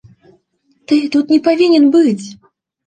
Ты 0.91 0.95
тут 1.17 1.35
не 1.37 1.41
павінен 1.51 1.89
быць. 1.99 2.25